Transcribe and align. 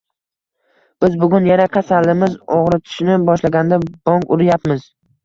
Biz 1.03 1.17
bugun 1.23 1.49
yana 1.49 1.67
kasalimiz 1.75 2.37
og‘ritishni 2.55 3.19
boshlaganda 3.29 3.81
bong 3.91 4.27
uryapmiz. 4.39 4.89